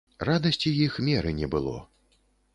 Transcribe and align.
Радасці 0.29 0.71
іх 0.85 0.97
меры 1.11 1.35
не 1.43 1.51
было. 1.53 1.77